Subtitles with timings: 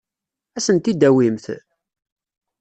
[0.57, 1.45] Ad asen-t-id-tawimt?